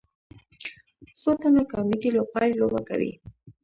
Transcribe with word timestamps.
څو 1.21 1.31
تنه 1.41 1.63
کامیډي 1.71 2.09
لوبغاړي 2.15 2.53
لوبه 2.59 2.81
کوي. 2.89 3.13